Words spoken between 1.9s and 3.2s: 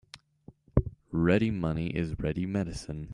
is ready medicine.